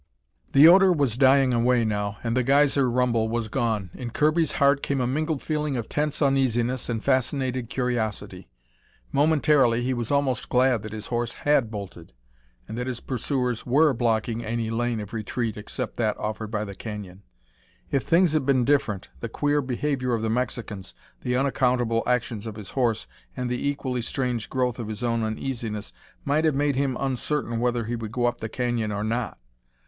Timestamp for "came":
4.81-4.99